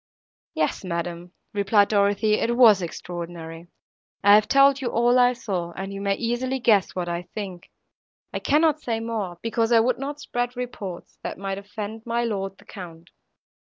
"Yes, 0.55 0.83
madam," 0.83 1.31
replied 1.53 1.91
Dorothée, 1.91 2.41
"it 2.41 2.57
was 2.57 2.81
extraordinary; 2.81 3.67
I 4.23 4.33
have 4.33 4.47
told 4.47 4.81
you 4.81 4.87
all 4.87 5.19
I 5.19 5.33
saw, 5.33 5.73
and 5.73 5.93
you 5.93 6.01
may 6.01 6.15
easily 6.15 6.57
guess 6.59 6.95
what 6.95 7.07
I 7.07 7.21
think, 7.35 7.69
I 8.33 8.39
cannot 8.39 8.81
say 8.81 8.99
more, 8.99 9.37
because 9.43 9.71
I 9.71 9.79
would 9.79 9.99
not 9.99 10.19
spread 10.19 10.57
reports, 10.57 11.19
that 11.21 11.37
might 11.37 11.59
offend 11.59 12.01
my 12.07 12.23
lord 12.23 12.57
the 12.57 12.65
Count." 12.65 13.11